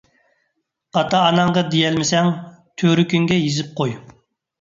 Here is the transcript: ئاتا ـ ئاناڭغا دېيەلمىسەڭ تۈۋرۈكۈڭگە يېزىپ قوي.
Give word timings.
ئاتا 0.95 1.19
ـ 1.19 1.25
ئاناڭغا 1.25 1.63
دېيەلمىسەڭ 1.73 2.31
تۈۋرۈكۈڭگە 2.83 3.39
يېزىپ 3.41 3.71
قوي. 3.81 3.95